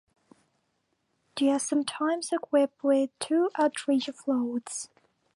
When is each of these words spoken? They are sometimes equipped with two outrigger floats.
They 1.35 1.49
are 1.51 1.59
sometimes 1.59 2.31
equipped 2.33 2.83
with 2.83 3.11
two 3.19 3.51
outrigger 3.55 4.13
floats. 4.13 4.89